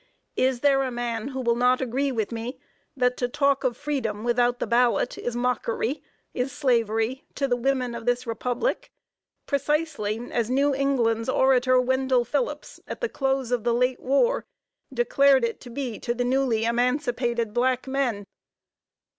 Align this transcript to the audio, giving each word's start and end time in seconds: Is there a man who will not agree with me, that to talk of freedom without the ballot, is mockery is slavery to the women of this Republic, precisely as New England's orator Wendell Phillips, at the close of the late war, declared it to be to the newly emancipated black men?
Is 0.35 0.61
there 0.61 0.81
a 0.81 0.89
man 0.89 1.27
who 1.27 1.41
will 1.41 1.53
not 1.55 1.79
agree 1.79 2.11
with 2.11 2.31
me, 2.31 2.59
that 2.97 3.17
to 3.17 3.27
talk 3.27 3.63
of 3.63 3.77
freedom 3.77 4.23
without 4.23 4.57
the 4.57 4.65
ballot, 4.65 5.15
is 5.15 5.35
mockery 5.35 6.01
is 6.33 6.51
slavery 6.51 7.23
to 7.35 7.47
the 7.47 7.55
women 7.55 7.93
of 7.93 8.07
this 8.07 8.25
Republic, 8.25 8.91
precisely 9.45 10.17
as 10.31 10.49
New 10.49 10.73
England's 10.73 11.29
orator 11.29 11.79
Wendell 11.79 12.25
Phillips, 12.25 12.79
at 12.87 12.99
the 12.99 13.09
close 13.09 13.51
of 13.51 13.63
the 13.63 13.75
late 13.75 13.99
war, 13.99 14.43
declared 14.91 15.43
it 15.45 15.61
to 15.61 15.69
be 15.69 15.99
to 15.99 16.15
the 16.15 16.25
newly 16.25 16.65
emancipated 16.65 17.53
black 17.53 17.87
men? 17.87 18.25